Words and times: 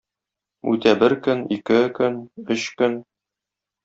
Үтә 0.69 0.93
бер 1.03 1.15
көн, 1.27 1.43
ике 1.57 1.77
көн, 1.99 2.17
өч 2.57 2.65
көн. 2.81 2.97